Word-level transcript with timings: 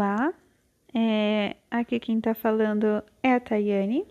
Olá, 0.00 0.32
é, 0.94 1.56
aqui 1.70 2.00
quem 2.00 2.22
tá 2.22 2.32
falando 2.32 3.04
é 3.22 3.34
a 3.34 3.38
Tayane. 3.38 4.06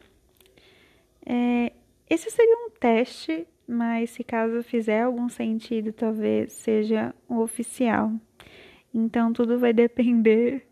É, 1.25 1.73
esse 2.07 2.29
seria 2.29 2.67
um 2.67 2.69
teste, 2.69 3.47
mas 3.67 4.11
se 4.11 4.23
caso 4.23 4.61
fizer 4.61 5.01
algum 5.01 5.27
sentido, 5.27 5.91
talvez 5.91 6.53
seja 6.53 7.11
o 7.27 7.39
oficial. 7.39 8.13
Então 8.93 9.33
tudo 9.33 9.57
vai 9.57 9.73
depender 9.73 10.67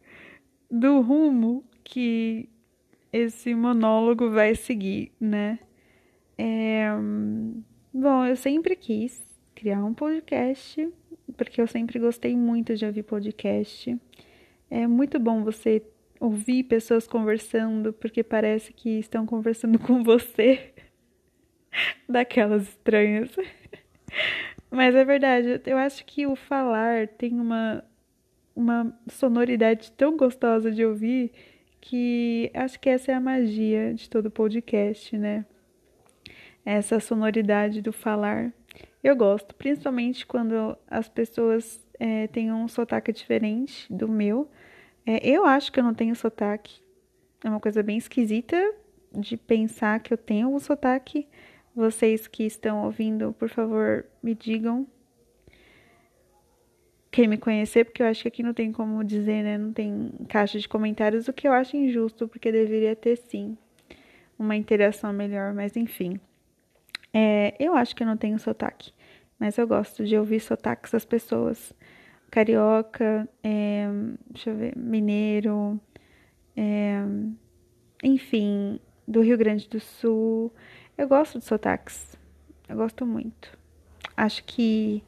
do 0.70 1.02
rumo 1.02 1.66
que 1.84 2.48
esse 3.12 3.56
monólogo 3.56 4.30
vai 4.30 4.54
seguir, 4.54 5.12
né? 5.20 5.58
É, 6.38 6.90
bom, 7.92 8.24
eu 8.24 8.36
sempre 8.36 8.76
quis 8.76 9.26
criar 9.56 9.84
um 9.84 9.96
podcast, 9.96 10.88
porque 11.36 11.60
eu 11.60 11.66
sempre 11.66 11.98
gostei 11.98 12.38
muito 12.38 12.76
de 12.76 12.86
ouvir 12.86 13.02
podcast. 13.02 14.00
É 14.70 14.86
muito 14.86 15.20
bom 15.20 15.44
você 15.44 15.82
ouvir 16.20 16.64
pessoas 16.64 17.08
conversando, 17.08 17.94
porque 17.94 18.24
parece 18.24 18.74
que 18.74 19.00
estão 19.00 19.26
conversando 19.26 19.80
com 19.80 20.04
você. 20.04 20.74
Daquelas 22.10 22.64
estranhas. 22.64 23.36
Mas 24.70 24.96
é 24.96 25.06
verdade, 25.06 25.62
eu 25.66 25.78
acho 25.78 26.06
que 26.06 26.26
o 26.26 26.36
falar 26.36 27.08
tem 27.08 27.40
uma, 27.40 27.84
uma 28.56 29.00
sonoridade 29.08 29.92
tão 29.92 30.18
gostosa 30.18 30.72
de 30.72 30.84
ouvir 30.84 31.32
que 31.80 32.52
acho 32.54 32.80
que 32.80 32.90
essa 32.90 33.12
é 33.12 33.16
a 33.16 33.20
magia 33.20 33.94
de 33.94 34.10
todo 34.10 34.30
podcast, 34.30 35.18
né? 35.18 35.46
Essa 36.66 37.00
sonoridade 37.00 37.82
do 37.82 37.94
falar. 37.94 38.52
Eu 39.02 39.16
gosto, 39.16 39.56
principalmente 39.56 40.26
quando 40.26 40.78
as 40.88 41.08
pessoas 41.08 41.88
é, 41.98 42.28
têm 42.28 42.52
um 42.52 42.68
sotaque 42.68 43.14
diferente 43.14 43.92
do 43.92 44.08
meu. 44.08 44.50
É, 45.10 45.26
eu 45.26 45.46
acho 45.46 45.72
que 45.72 45.80
eu 45.80 45.84
não 45.86 45.94
tenho 45.94 46.14
sotaque. 46.14 46.82
É 47.42 47.48
uma 47.50 47.62
coisa 47.62 47.82
bem 47.82 47.98
esquisita 47.98 48.58
de 49.14 49.38
pensar 49.38 50.02
que 50.02 50.14
eu 50.14 50.18
tenho 50.18 50.54
um 50.54 50.60
sotaque. 50.60 51.26
Vocês 51.74 52.28
que 52.28 52.44
estão 52.44 52.84
ouvindo, 52.84 53.34
por 53.40 53.48
favor, 53.48 54.06
me 54.22 54.36
digam 54.36 54.86
quem 57.10 57.26
me 57.26 57.38
conhecer, 57.38 57.86
porque 57.86 58.04
eu 58.04 58.08
acho 58.08 58.24
que 58.24 58.28
aqui 58.28 58.44
não 58.44 58.54
tem 58.54 58.70
como 58.74 59.02
dizer, 59.02 59.44
né? 59.44 59.58
Não 59.58 59.72
tem 59.72 60.12
caixa 60.28 60.60
de 60.60 60.68
comentários, 60.68 61.30
o 61.30 61.34
que 61.34 61.48
eu 61.48 61.54
acho 61.54 61.78
injusto, 61.78 62.28
porque 62.28 62.52
deveria 62.52 62.94
ter 62.94 63.16
sim 63.16 63.58
uma 64.38 64.58
interação 64.58 65.14
melhor, 65.14 65.54
mas 65.54 65.78
enfim. 65.78 66.20
É, 67.14 67.56
eu 67.58 67.76
acho 67.76 67.96
que 67.96 68.04
eu 68.04 68.08
não 68.08 68.18
tenho 68.18 68.38
sotaque, 68.38 68.92
mas 69.40 69.58
eu 69.58 69.66
gosto 69.66 70.04
de 70.04 70.18
ouvir 70.18 70.42
sotaques 70.42 70.92
das 70.92 71.06
pessoas 71.06 71.74
carioca, 72.30 73.28
é, 73.44 73.88
deixa 74.30 74.50
eu 74.50 74.56
ver, 74.56 74.78
mineiro, 74.78 75.80
é, 76.56 77.04
enfim, 78.04 78.80
do 79.08 79.22
Rio 79.22 79.38
Grande 79.38 79.68
do 79.68 79.80
Sul. 79.80 80.54
Eu 80.98 81.08
gosto 81.08 81.40
de 81.40 81.46
sotaques, 81.46 82.18
eu 82.68 82.76
gosto 82.76 83.06
muito. 83.06 83.58
Acho 84.16 84.44
que, 84.44 85.04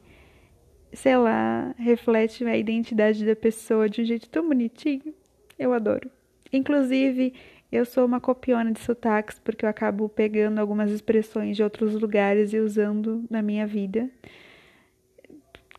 sei 0.92 1.16
lá, 1.16 1.74
reflete 1.76 2.44
a 2.44 2.56
identidade 2.56 3.24
da 3.24 3.36
pessoa 3.36 3.88
de 3.88 4.02
um 4.02 4.04
jeito 4.04 4.28
tão 4.28 4.46
bonitinho. 4.46 5.14
Eu 5.58 5.72
adoro. 5.72 6.10
Inclusive, 6.52 7.34
eu 7.70 7.84
sou 7.84 8.04
uma 8.04 8.20
copiona 8.20 8.72
de 8.72 8.80
sotaques 8.80 9.38
porque 9.38 9.64
eu 9.64 9.68
acabo 9.68 10.08
pegando 10.08 10.58
algumas 10.58 10.90
expressões 10.90 11.56
de 11.56 11.62
outros 11.62 11.94
lugares 11.94 12.52
e 12.52 12.58
usando 12.58 13.24
na 13.30 13.42
minha 13.42 13.66
vida 13.66 14.10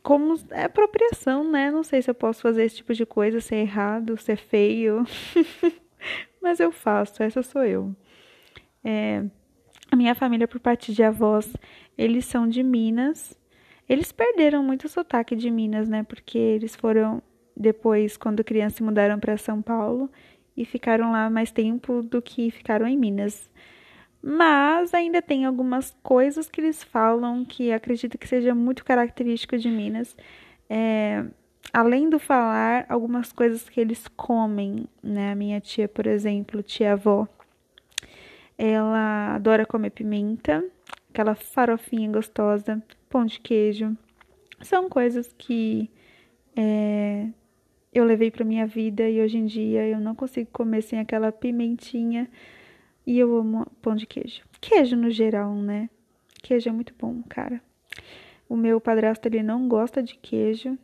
como 0.04 0.36
é 0.52 0.64
apropriação, 0.64 1.50
né? 1.50 1.72
Não 1.72 1.84
sei 1.84 2.02
se 2.02 2.10
eu 2.10 2.16
posso 2.16 2.42
fazer 2.42 2.64
esse 2.64 2.78
tipo 2.78 2.94
de 2.94 3.06
coisa, 3.06 3.40
ser 3.40 3.58
errado, 3.58 4.18
ser 4.18 4.38
feio, 4.38 5.06
mas 6.42 6.60
eu 6.60 6.72
faço, 6.72 7.22
essa 7.22 7.44
sou 7.44 7.64
eu. 7.64 7.96
É, 8.84 9.24
a 9.92 9.96
minha 9.96 10.16
família, 10.16 10.48
por 10.48 10.60
parte 10.60 10.94
de 10.94 11.04
avós, 11.04 11.52
eles 11.98 12.26
são 12.26 12.48
de 12.48 12.64
Minas. 12.64 13.38
Eles 13.88 14.12
perderam 14.12 14.64
muito 14.64 14.86
o 14.86 14.90
sotaque 14.90 15.36
de 15.36 15.52
Minas, 15.52 15.90
né? 15.90 16.04
Porque 16.04 16.38
eles 16.38 16.76
foram, 16.76 17.22
depois, 17.56 18.18
quando 18.18 18.44
criança, 18.44 18.84
mudaram 18.84 19.20
para 19.20 19.38
São 19.38 19.62
Paulo 19.62 20.10
e 20.56 20.66
ficaram 20.66 21.12
lá 21.12 21.30
mais 21.30 21.52
tempo 21.52 22.02
do 22.02 22.22
que 22.22 22.50
ficaram 22.52 22.88
em 22.88 22.98
Minas 22.98 23.50
mas 24.22 24.94
ainda 24.94 25.22
tem 25.22 25.46
algumas 25.46 25.96
coisas 26.04 26.50
que 26.50 26.62
eles 26.62 26.84
falam 26.84 27.44
que 27.44 27.72
acredito 27.72 28.18
que 28.18 28.28
seja 28.28 28.54
muito 28.54 28.86
característico 28.86 29.58
de 29.58 29.70
Minas. 29.70 30.16
É, 30.70 31.26
além 31.74 32.10
do 32.10 32.20
falar, 32.20 32.86
algumas 32.88 33.34
coisas 33.34 33.68
que 33.68 33.80
eles 33.80 34.08
comem, 34.10 34.86
né? 35.02 35.32
A 35.32 35.36
minha 35.36 35.60
tia, 35.60 35.88
por 35.88 36.06
exemplo, 36.06 36.62
tia 36.62 36.94
avó, 36.94 37.28
ela 38.58 39.36
adora 39.36 39.66
comer 39.66 39.90
pimenta, 39.90 40.64
aquela 41.10 41.34
farofinha 41.34 42.12
gostosa, 42.12 42.82
pão 43.10 43.26
de 43.26 43.40
queijo. 43.40 43.98
São 44.62 44.88
coisas 44.88 45.34
que 45.36 45.90
é, 46.56 47.28
eu 47.92 48.06
levei 48.06 48.30
para 48.30 48.46
minha 48.46 48.68
vida 48.68 49.10
e 49.10 49.20
hoje 49.20 49.38
em 49.40 49.48
dia 49.48 49.88
eu 49.88 50.00
não 50.00 50.14
consigo 50.14 50.50
comer 50.52 50.84
sem 50.84 51.00
aquela 51.00 51.32
pimentinha 51.32 52.30
e 53.06 53.18
eu 53.20 53.36
amo 53.36 53.66
pão 53.82 53.96
de 53.96 54.06
queijo. 54.06 54.42
Queijo 54.60 54.96
no 54.96 55.10
geral, 55.10 55.54
né? 55.56 55.90
Queijo 56.42 56.70
é 56.70 56.72
muito 56.72 56.94
bom, 56.98 57.22
cara. 57.28 57.62
O 58.48 58.56
meu 58.56 58.82
padrasto 58.82 59.28
ele 59.28 59.42
não 59.44 59.68
gosta 59.68 60.04
de 60.04 60.16
queijo. 60.16 60.78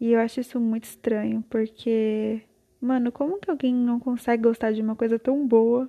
E 0.00 0.12
eu 0.12 0.20
acho 0.20 0.40
isso 0.40 0.58
muito 0.58 0.84
estranho, 0.84 1.44
porque 1.48 2.42
mano, 2.80 3.12
como 3.12 3.38
que 3.38 3.48
alguém 3.48 3.72
não 3.72 4.00
consegue 4.00 4.42
gostar 4.42 4.72
de 4.72 4.82
uma 4.82 4.96
coisa 4.96 5.18
tão 5.18 5.46
boa 5.46 5.88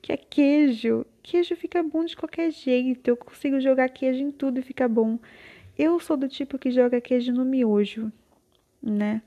que 0.00 0.12
é 0.12 0.16
queijo? 0.16 1.04
Queijo 1.22 1.56
fica 1.56 1.82
bom 1.82 2.04
de 2.04 2.16
qualquer 2.16 2.50
jeito. 2.52 3.08
Eu 3.08 3.16
consigo 3.16 3.60
jogar 3.60 3.88
queijo 3.88 4.22
em 4.22 4.30
tudo 4.30 4.60
e 4.60 4.62
fica 4.62 4.88
bom. 4.88 5.18
Eu 5.76 5.98
sou 6.00 6.16
do 6.16 6.28
tipo 6.28 6.58
que 6.58 6.70
joga 6.70 7.00
queijo 7.00 7.32
no 7.32 7.44
miojo, 7.44 8.12
né? 8.82 9.22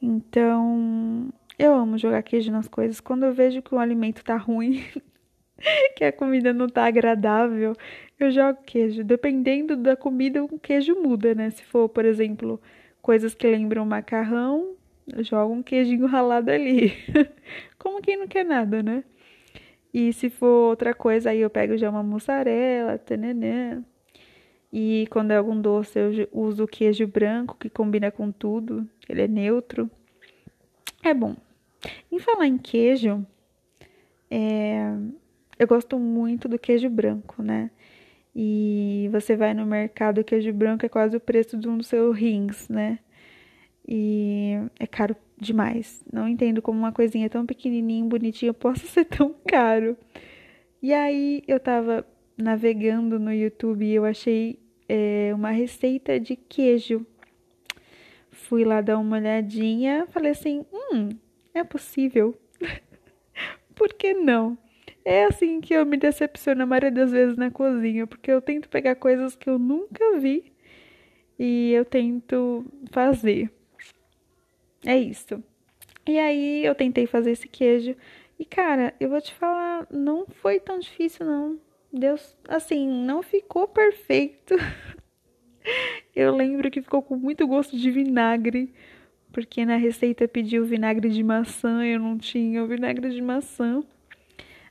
Então, 0.00 1.32
eu 1.60 1.74
amo 1.74 1.98
jogar 1.98 2.22
queijo 2.22 2.50
nas 2.50 2.66
coisas. 2.66 3.00
Quando 3.00 3.24
eu 3.24 3.34
vejo 3.34 3.60
que 3.60 3.74
o 3.74 3.78
alimento 3.78 4.24
tá 4.24 4.36
ruim, 4.36 4.82
que 5.94 6.04
a 6.04 6.10
comida 6.10 6.54
não 6.54 6.66
tá 6.66 6.86
agradável, 6.86 7.74
eu 8.18 8.30
jogo 8.30 8.60
queijo. 8.64 9.04
Dependendo 9.04 9.76
da 9.76 9.94
comida, 9.94 10.42
o 10.42 10.58
queijo 10.58 10.94
muda, 10.94 11.34
né? 11.34 11.50
Se 11.50 11.62
for, 11.64 11.86
por 11.90 12.06
exemplo, 12.06 12.58
coisas 13.02 13.34
que 13.34 13.46
lembram 13.46 13.84
macarrão, 13.84 14.74
eu 15.06 15.22
jogo 15.22 15.52
um 15.52 15.62
queijinho 15.62 16.06
ralado 16.08 16.50
ali. 16.50 16.94
Como 17.78 18.00
quem 18.00 18.16
não 18.16 18.26
quer 18.26 18.44
nada, 18.44 18.82
né? 18.82 19.04
E 19.92 20.14
se 20.14 20.30
for 20.30 20.70
outra 20.70 20.94
coisa, 20.94 21.28
aí 21.28 21.40
eu 21.40 21.50
pego 21.50 21.76
já 21.76 21.90
uma 21.90 22.02
mussarela, 22.02 22.96
tananã. 22.96 23.84
E 24.72 25.06
quando 25.10 25.32
é 25.32 25.36
algum 25.36 25.60
doce, 25.60 25.98
eu 25.98 26.28
uso 26.32 26.64
o 26.64 26.68
queijo 26.68 27.06
branco, 27.06 27.56
que 27.58 27.68
combina 27.68 28.10
com 28.10 28.32
tudo. 28.32 28.88
Ele 29.06 29.22
é 29.22 29.28
neutro. 29.28 29.90
É 31.02 31.12
bom. 31.12 31.34
Em 32.10 32.18
falar 32.18 32.46
em 32.46 32.58
queijo, 32.58 33.24
é, 34.30 34.94
eu 35.58 35.66
gosto 35.66 35.98
muito 35.98 36.48
do 36.48 36.58
queijo 36.58 36.88
branco, 36.88 37.42
né? 37.42 37.70
E 38.34 39.08
você 39.10 39.34
vai 39.36 39.52
no 39.54 39.66
mercado, 39.66 40.20
o 40.20 40.24
queijo 40.24 40.52
branco 40.52 40.86
é 40.86 40.88
quase 40.88 41.16
o 41.16 41.20
preço 41.20 41.56
de 41.56 41.68
um 41.68 41.76
dos 41.76 41.88
seus 41.88 42.16
rins, 42.16 42.68
né? 42.68 42.98
E 43.86 44.52
é 44.78 44.86
caro 44.86 45.16
demais. 45.36 46.04
Não 46.12 46.28
entendo 46.28 46.62
como 46.62 46.78
uma 46.78 46.92
coisinha 46.92 47.28
tão 47.28 47.44
pequenininha, 47.44 48.04
bonitinha, 48.04 48.54
possa 48.54 48.86
ser 48.86 49.04
tão 49.04 49.34
caro. 49.46 49.96
E 50.82 50.92
aí 50.94 51.42
eu 51.46 51.58
tava 51.58 52.06
navegando 52.36 53.18
no 53.18 53.32
YouTube 53.32 53.84
e 53.84 53.94
eu 53.94 54.04
achei 54.04 54.58
é, 54.88 55.32
uma 55.34 55.50
receita 55.50 56.18
de 56.18 56.36
queijo. 56.36 57.04
Fui 58.30 58.64
lá 58.64 58.80
dar 58.80 58.98
uma 58.98 59.16
olhadinha, 59.16 60.06
falei 60.10 60.32
assim, 60.32 60.64
hum, 60.72 61.10
é 61.54 61.64
possível. 61.64 62.38
Por 63.74 63.92
que 63.94 64.12
não? 64.14 64.58
É 65.04 65.24
assim 65.24 65.60
que 65.60 65.74
eu 65.74 65.86
me 65.86 65.96
decepciono 65.96 66.62
a 66.62 66.66
maioria 66.66 66.90
das 66.90 67.10
vezes 67.10 67.36
na 67.36 67.50
cozinha, 67.50 68.06
porque 68.06 68.30
eu 68.30 68.42
tento 68.42 68.68
pegar 68.68 68.94
coisas 68.96 69.34
que 69.34 69.48
eu 69.48 69.58
nunca 69.58 70.18
vi 70.18 70.52
e 71.38 71.72
eu 71.72 71.84
tento 71.84 72.64
fazer. 72.92 73.50
É 74.84 74.98
isso. 74.98 75.42
E 76.06 76.18
aí 76.18 76.64
eu 76.64 76.74
tentei 76.74 77.06
fazer 77.06 77.32
esse 77.32 77.48
queijo 77.48 77.96
e 78.38 78.44
cara, 78.44 78.94
eu 78.98 79.08
vou 79.10 79.20
te 79.20 79.34
falar, 79.34 79.86
não 79.90 80.26
foi 80.26 80.58
tão 80.60 80.78
difícil 80.78 81.26
não. 81.26 81.58
Deus, 81.92 82.36
assim, 82.48 82.88
não 82.88 83.22
ficou 83.22 83.66
perfeito. 83.66 84.54
eu 86.14 86.34
lembro 86.34 86.70
que 86.70 86.82
ficou 86.82 87.02
com 87.02 87.16
muito 87.16 87.46
gosto 87.46 87.76
de 87.76 87.90
vinagre, 87.90 88.72
porque 89.32 89.64
na 89.64 89.76
receita 89.76 90.26
pediu 90.26 90.64
vinagre 90.64 91.08
de 91.08 91.22
maçã, 91.22 91.84
eu 91.84 91.98
não 91.98 92.18
tinha 92.18 92.62
o 92.62 92.66
vinagre 92.66 93.10
de 93.10 93.22
maçã. 93.22 93.82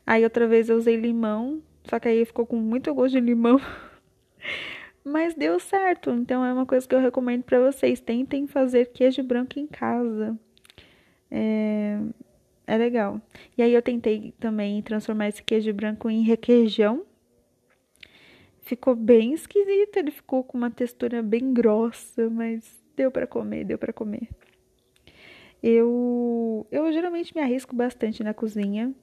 Aí 0.06 0.24
outra 0.24 0.48
vez 0.48 0.70
eu 0.70 0.78
usei 0.78 0.96
limão, 0.96 1.62
só 1.86 2.00
que 2.00 2.08
aí 2.08 2.26
ficou 2.26 2.46
com 2.46 2.58
muito 2.58 2.94
gosto 2.94 3.14
de 3.14 3.20
limão. 3.20 3.60
Mas 5.04 5.34
deu 5.34 5.60
certo, 5.60 6.12
então 6.12 6.44
é 6.44 6.54
uma 6.54 6.66
coisa 6.66 6.88
que 6.88 6.94
eu 6.94 7.00
recomendo 7.00 7.44
para 7.44 7.60
vocês. 7.60 8.00
Tentem 8.00 8.48
fazer 8.48 8.88
queijo 8.88 9.24
branco 9.24 9.58
em 9.58 9.66
casa. 9.66 10.38
É, 11.32 11.98
é 12.68 12.78
legal. 12.78 13.22
E 13.58 13.62
aí 13.62 13.74
eu 13.74 13.82
tentei 13.82 14.34
também 14.40 14.82
transformar 14.82 15.30
esse 15.30 15.42
queijo 15.42 15.74
branco 15.74 16.10
em 16.10 16.22
requeijão. 16.22 17.06
Ficou 18.62 18.96
bem 18.96 19.34
esquisito, 19.34 19.98
ele 19.98 20.12
ficou 20.12 20.44
com 20.44 20.58
uma 20.58 20.70
textura 20.70 21.24
bem 21.24 21.54
grossa, 21.54 22.30
mas 22.30 22.80
deu 22.96 23.10
para 23.10 23.26
comer, 23.26 23.64
deu 23.64 23.78
para 23.80 23.92
comer. 23.92 24.28
Eu 25.62 26.68
eu 26.72 26.92
geralmente 26.92 27.36
me 27.36 27.42
arrisco 27.42 27.76
bastante 27.76 28.24
na 28.24 28.34
cozinha. 28.34 28.94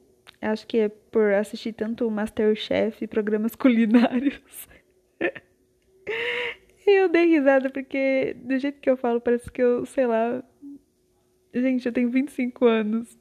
Acho 0.41 0.67
que 0.67 0.77
é 0.77 0.89
por 0.89 1.33
assistir 1.33 1.73
tanto 1.73 2.09
Masterchef 2.09 3.03
e 3.03 3.07
programas 3.07 3.53
culinários. 3.55 4.67
eu 6.85 7.09
dei 7.09 7.25
risada 7.25 7.69
porque 7.69 8.35
do 8.39 8.57
jeito 8.57 8.79
que 8.79 8.89
eu 8.89 8.97
falo 8.97 9.19
parece 9.19 9.51
que 9.51 9.61
eu, 9.61 9.85
sei 9.85 10.07
lá, 10.07 10.43
gente, 11.53 11.85
eu 11.85 11.91
tenho 11.91 12.09
25 12.09 12.65
anos, 12.65 13.17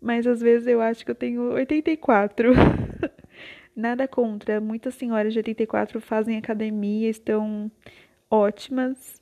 mas 0.00 0.26
às 0.26 0.40
vezes 0.40 0.66
eu 0.66 0.80
acho 0.80 1.04
que 1.04 1.10
eu 1.10 1.14
tenho 1.14 1.52
84. 1.52 2.52
Nada 3.74 4.06
contra, 4.06 4.60
muitas 4.60 4.94
senhoras 4.94 5.32
de 5.32 5.38
84 5.38 6.00
fazem 6.00 6.36
academia, 6.36 7.08
estão 7.08 7.70
ótimas, 8.30 9.21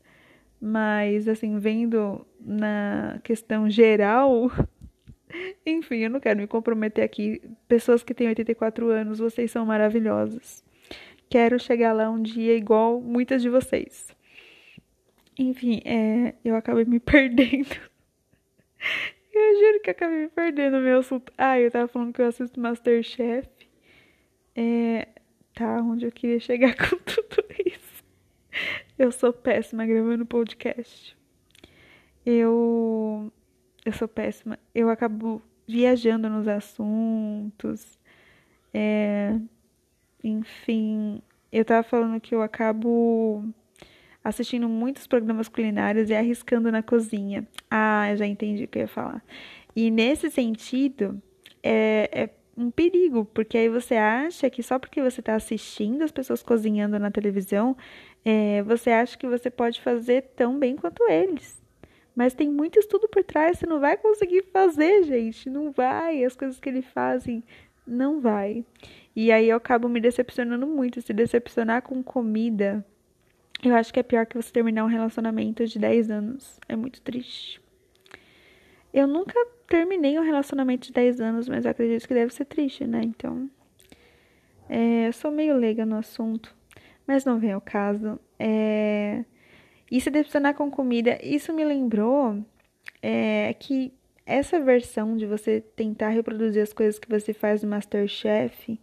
mas 0.61 1.27
assim, 1.27 1.59
vendo 1.59 2.27
na 2.39 3.19
questão 3.25 3.71
geral, 3.71 4.51
enfim, 5.65 5.99
eu 5.99 6.11
não 6.11 6.21
quero 6.21 6.39
me 6.41 6.47
comprometer 6.47 7.03
aqui. 7.05 7.41
Pessoas 7.67 8.03
que 8.03 8.13
têm 8.13 8.29
84 8.29 8.89
anos, 8.89 9.19
vocês 9.19 9.51
são 9.51 9.65
maravilhosas. 9.65 10.63
Quero 11.29 11.59
chegar 11.59 11.93
lá 11.93 12.11
um 12.11 12.21
dia 12.21 12.57
igual 12.57 13.01
muitas 13.01 13.41
de 13.41 13.49
vocês. 13.49 14.15
Enfim, 15.39 15.81
é, 15.85 16.35
eu 16.45 16.55
acabei 16.57 16.85
me 16.85 16.99
perdendo. 17.01 17.77
Eu 19.33 19.61
juro 19.61 19.81
que 19.81 19.91
acabei 19.91 20.23
me 20.23 20.29
perdendo 20.29 20.77
no 20.77 20.83
meu 20.83 20.99
assunto. 20.99 21.33
Ah, 21.39 21.59
eu 21.59 21.71
tava 21.71 21.89
falando 21.89 22.13
que 22.13 22.21
eu 22.21 22.27
assisto 22.27 22.61
Masterchef. 22.61 23.49
É, 24.55 25.09
tá, 25.55 25.81
onde 25.83 26.05
eu 26.05 26.13
queria 26.13 26.41
chegar 26.41 26.75
com 26.77 26.97
tudo. 26.99 27.40
Eu 29.01 29.11
sou 29.11 29.33
péssima 29.33 29.87
gravando 29.87 30.27
podcast. 30.27 31.17
Eu. 32.27 33.33
Eu 33.83 33.93
sou 33.95 34.07
péssima. 34.07 34.59
Eu 34.75 34.91
acabo 34.91 35.41
viajando 35.67 36.29
nos 36.29 36.47
assuntos. 36.47 37.99
É, 38.75 39.41
enfim, 40.23 41.23
eu 41.51 41.65
tava 41.65 41.83
falando 41.83 42.21
que 42.21 42.35
eu 42.35 42.43
acabo 42.43 43.43
assistindo 44.23 44.69
muitos 44.69 45.07
programas 45.07 45.49
culinários 45.49 46.11
e 46.11 46.15
arriscando 46.15 46.71
na 46.71 46.83
cozinha. 46.83 47.49
Ah, 47.71 48.15
já 48.15 48.27
entendi 48.27 48.65
o 48.65 48.69
que 48.69 48.81
eu 48.81 48.83
ia 48.83 48.89
falar. 48.89 49.25
E 49.75 49.91
nesse 49.91 50.31
sentido, 50.31 51.23
é, 51.63 52.11
é 52.13 52.27
um 52.57 52.71
perigo, 52.71 53.25
porque 53.27 53.57
aí 53.57 53.69
você 53.69 53.95
acha 53.95 54.51
que 54.51 54.63
só 54.63 54.79
porque 54.79 55.01
você 55.03 55.21
está 55.21 55.35
assistindo 55.35 56.03
as 56.03 56.11
pessoas 56.11 56.43
cozinhando 56.43 56.99
na 56.99 57.11
televisão, 57.11 57.77
é, 58.25 58.63
você 58.63 58.91
acha 58.91 59.17
que 59.17 59.27
você 59.27 59.51
pode 59.51 59.81
fazer 59.81 60.23
tão 60.37 60.59
bem 60.59 60.77
quanto 60.77 61.03
eles. 61.11 61.61
Mas 62.15 62.35
tem 62.35 62.51
muito 62.51 62.79
estudo 62.79 63.09
por 63.09 63.25
trás, 63.25 63.59
você 63.59 63.67
não 63.67 63.81
vai 63.81 63.97
conseguir 63.97 64.43
fazer, 64.53 65.05
gente. 65.05 65.49
Não 65.49 65.71
vai. 65.71 66.25
As 66.25 66.37
coisas 66.37 66.59
que 66.59 66.69
eles 66.69 66.85
fazem, 66.87 67.43
não 67.87 68.21
vai. 68.21 68.65
E 69.15 69.33
aí 69.33 69.49
eu 69.49 69.57
acabo 69.57 69.89
me 69.89 70.01
decepcionando 70.01 70.67
muito. 70.67 71.01
Se 71.01 71.13
decepcionar 71.13 71.83
com 71.83 72.03
comida, 72.03 72.85
eu 73.63 73.75
acho 73.75 73.93
que 73.93 74.01
é 74.01 74.03
pior 74.03 74.27
que 74.27 74.37
você 74.37 74.53
terminar 74.53 74.85
um 74.85 74.89
relacionamento 74.89 75.67
de 75.67 75.79
10 75.79 76.11
anos. 76.11 76.59
É 76.69 76.77
muito 76.77 77.01
triste. 77.01 77.61
Eu 78.93 79.07
nunca 79.07 79.35
terminei 79.71 80.19
um 80.19 80.23
relacionamento 80.23 80.89
de 80.89 80.93
10 80.93 81.21
anos, 81.21 81.49
mas 81.49 81.65
eu 81.65 81.71
acredito 81.71 82.07
que 82.07 82.13
deve 82.13 82.35
ser 82.35 82.45
triste, 82.45 82.87
né? 82.87 83.01
Então. 83.03 83.49
É, 84.69 85.07
eu 85.07 85.13
sou 85.13 85.31
meio 85.31 85.57
leiga 85.57 85.87
no 85.87 85.97
assunto, 85.97 86.55
mas 87.07 87.25
não 87.25 87.39
vem 87.39 87.53
ao 87.53 87.61
caso. 87.61 88.19
É, 88.39 89.25
e 89.91 90.01
se 90.01 90.11
decepcionar 90.11 90.55
com 90.55 90.71
comida, 90.71 91.19
isso 91.23 91.53
me 91.53 91.65
lembrou 91.65 92.45
é, 93.01 93.55
que 93.55 93.93
essa 94.27 94.61
versão 94.61 95.17
de 95.17 95.25
você 95.25 95.61
tentar 95.61 96.09
reproduzir 96.11 96.63
as 96.63 96.73
coisas 96.73 96.99
que 96.99 97.09
você 97.09 97.33
faz 97.33 97.63
no 97.63 97.71
Masterchef 97.71 98.79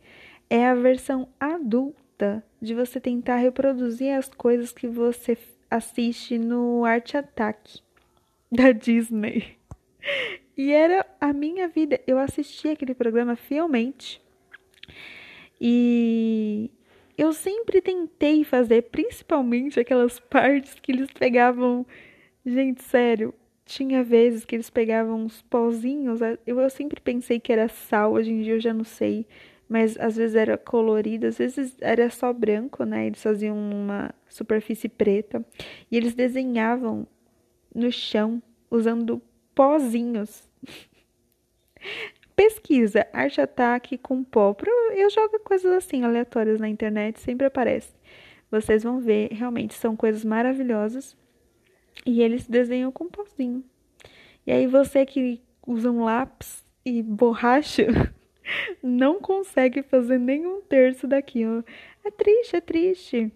é 0.49 0.67
a 0.67 0.75
versão 0.75 1.27
adulta 1.39 2.43
de 2.61 2.73
você 2.73 2.99
tentar 2.99 3.37
reproduzir 3.37 4.13
as 4.17 4.29
coisas 4.29 4.71
que 4.71 4.87
você 4.87 5.37
assiste 5.69 6.37
no 6.37 6.85
Art 6.85 7.13
Attack 7.13 7.81
da 8.49 8.71
Disney. 8.71 9.57
E 10.57 10.71
era 10.71 11.05
a 11.21 11.31
minha 11.31 11.67
vida. 11.67 12.01
Eu 12.07 12.17
assisti 12.17 12.67
aquele 12.69 12.95
programa 12.95 13.35
fielmente. 13.35 14.19
E 15.61 16.71
eu 17.17 17.31
sempre 17.31 17.81
tentei 17.81 18.43
fazer, 18.43 18.83
principalmente 18.83 19.79
aquelas 19.79 20.19
partes 20.19 20.75
que 20.79 20.91
eles 20.91 21.11
pegavam. 21.11 21.85
Gente, 22.45 22.81
sério, 22.83 23.33
tinha 23.65 24.03
vezes 24.03 24.45
que 24.45 24.55
eles 24.55 24.69
pegavam 24.69 25.25
uns 25.25 25.41
pozinhos. 25.43 26.21
Eu, 26.21 26.37
eu 26.45 26.69
sempre 26.69 26.99
pensei 27.01 27.39
que 27.39 27.51
era 27.51 27.67
sal, 27.67 28.13
hoje 28.13 28.31
em 28.31 28.41
dia 28.41 28.53
eu 28.55 28.59
já 28.59 28.73
não 28.73 28.83
sei. 28.83 29.27
Mas 29.69 29.97
às 29.99 30.15
vezes 30.15 30.35
era 30.35 30.57
colorido, 30.57 31.27
às 31.27 31.37
vezes 31.37 31.75
era 31.81 32.09
só 32.09 32.31
branco, 32.31 32.83
né? 32.85 33.07
Eles 33.07 33.21
faziam 33.21 33.55
uma 33.55 34.11
superfície 34.29 34.87
preta. 34.87 35.45
E 35.91 35.97
eles 35.97 36.15
desenhavam 36.15 37.05
no 37.75 37.91
chão 37.91 38.41
usando 38.71 39.21
pozinhos. 39.53 40.46
Pesquisa, 42.35 43.07
arte 43.11 43.41
ataque 43.41 43.97
com 43.97 44.23
pó. 44.23 44.55
Eu 44.95 45.09
jogo 45.09 45.39
coisas 45.39 45.71
assim 45.73 46.03
aleatórias 46.03 46.59
na 46.59 46.69
internet, 46.69 47.19
sempre 47.19 47.47
aparece. 47.47 47.95
Vocês 48.51 48.83
vão 48.83 48.99
ver, 48.99 49.29
realmente 49.31 49.73
são 49.73 49.95
coisas 49.95 50.23
maravilhosas. 50.23 51.17
E 52.05 52.21
eles 52.21 52.47
desenham 52.47 52.91
com 52.91 53.09
pozinho. 53.09 53.63
E 54.45 54.51
aí 54.51 54.67
você 54.67 55.05
que 55.05 55.41
usa 55.65 55.91
um 55.91 56.03
lápis 56.03 56.63
e 56.85 57.01
borracha 57.01 57.87
não 58.81 59.19
consegue 59.19 59.83
fazer 59.83 60.17
nenhum 60.17 60.61
terço 60.61 61.07
daquilo. 61.07 61.65
É 62.05 62.11
triste, 62.11 62.55
é 62.55 62.61
triste. 62.61 63.31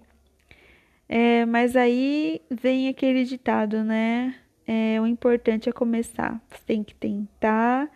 É, 1.10 1.46
mas 1.46 1.76
aí 1.76 2.42
vem 2.50 2.88
aquele 2.88 3.26
ditado, 3.26 3.84
né? 3.84 4.36
É, 4.74 5.02
o 5.02 5.06
importante 5.06 5.68
é 5.68 5.74
começar. 5.74 6.42
Você 6.50 6.62
tem 6.66 6.82
que 6.82 6.96
tentar. 6.96 7.92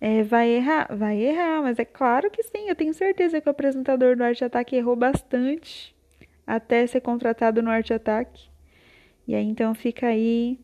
É, 0.00 0.22
vai 0.22 0.48
errar? 0.48 0.88
Vai 0.96 1.18
errar, 1.18 1.60
mas 1.60 1.78
é 1.78 1.84
claro 1.84 2.30
que 2.30 2.42
sim. 2.42 2.70
Eu 2.70 2.74
tenho 2.74 2.94
certeza 2.94 3.38
que 3.38 3.46
o 3.46 3.50
apresentador 3.50 4.16
do 4.16 4.24
Arte 4.24 4.42
Ataque 4.42 4.76
errou 4.76 4.96
bastante 4.96 5.94
até 6.46 6.86
ser 6.86 7.02
contratado 7.02 7.60
no 7.60 7.68
Arte 7.70 7.92
Ataque. 7.92 8.48
E 9.28 9.34
aí 9.34 9.44
então 9.44 9.74
fica 9.74 10.06
aí 10.06 10.58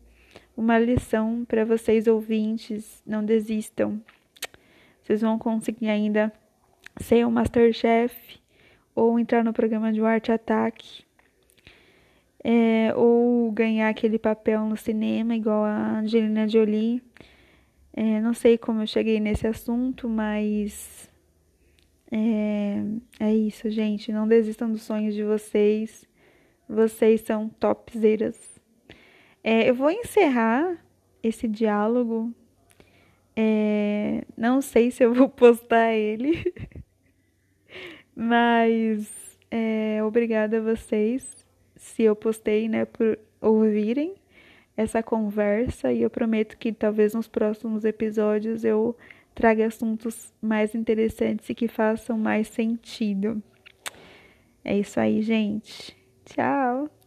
uma 0.57 0.79
lição 0.79 1.45
para 1.45 1.63
vocês 1.63 2.07
ouvintes, 2.07 3.03
não 3.05 3.23
desistam. 3.23 4.01
Vocês 5.03 5.21
vão 5.21 5.37
conseguir 5.37 5.89
ainda 5.89 6.33
ser 6.97 7.27
um 7.27 7.31
Masterchef 7.31 8.41
ou 8.95 9.19
entrar 9.19 9.43
no 9.43 9.53
programa 9.53 9.93
de 9.93 10.01
Arte 10.01 10.31
Ataque. 10.31 11.05
É, 12.43 12.93
ou 12.95 13.51
ganhar 13.51 13.89
aquele 13.89 14.19
papel 14.19 14.65
no 14.65 14.75
cinema, 14.75 15.35
igual 15.35 15.63
a 15.63 15.99
Angelina 15.99 16.47
Jolie. 16.47 17.01
É, 17.93 18.19
não 18.19 18.33
sei 18.33 18.57
como 18.57 18.81
eu 18.81 18.87
cheguei 18.87 19.19
nesse 19.19 19.47
assunto, 19.47 20.09
mas 20.09 21.09
é, 22.11 22.83
é 23.19 23.35
isso, 23.35 23.69
gente. 23.69 24.11
Não 24.11 24.27
desistam 24.27 24.71
dos 24.71 24.81
sonhos 24.81 25.15
de 25.15 25.23
vocês. 25.23 26.05
Vocês 26.67 27.21
são 27.21 27.49
topzeiras. 27.49 28.37
É, 29.43 29.69
eu 29.69 29.75
vou 29.75 29.89
encerrar 29.89 30.77
esse 31.21 31.47
diálogo. 31.47 32.33
É, 33.35 34.23
não 34.37 34.61
sei 34.61 34.91
se 34.91 35.03
eu 35.03 35.13
vou 35.13 35.27
postar 35.29 35.93
ele, 35.93 36.53
mas 38.15 39.39
é, 39.49 40.03
obrigada 40.03 40.57
a 40.57 40.61
vocês 40.61 41.43
se 41.75 42.03
eu 42.03 42.15
postei, 42.15 42.67
né, 42.67 42.85
por 42.85 43.17
ouvirem 43.41 44.15
essa 44.75 45.03
conversa 45.03 45.91
e 45.91 46.01
eu 46.01 46.09
prometo 46.09 46.57
que 46.57 46.71
talvez 46.71 47.13
nos 47.13 47.27
próximos 47.27 47.85
episódios 47.85 48.63
eu 48.63 48.95
traga 49.35 49.65
assuntos 49.65 50.33
mais 50.41 50.73
interessantes 50.75 51.49
e 51.49 51.55
que 51.55 51.67
façam 51.67 52.17
mais 52.17 52.47
sentido. 52.47 53.41
É 54.63 54.77
isso 54.77 54.99
aí, 54.99 55.21
gente. 55.21 55.95
Tchau. 56.25 57.02